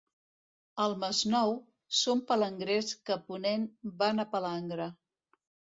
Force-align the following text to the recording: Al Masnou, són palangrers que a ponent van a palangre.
Al 0.85 0.95
Masnou, 1.03 1.53
són 1.99 2.25
palangrers 2.33 2.91
que 3.05 3.17
a 3.19 3.21
ponent 3.29 3.71
van 4.03 4.27
a 4.27 4.29
palangre. 4.37 4.93